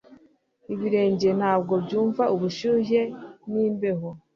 [0.73, 3.01] Ibirenge ntabwo byumva ubushyuhe
[3.51, 4.09] nimbeho